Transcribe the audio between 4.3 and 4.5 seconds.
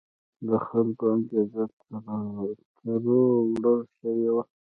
وه.